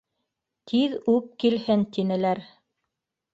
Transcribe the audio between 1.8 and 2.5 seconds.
тинеләр.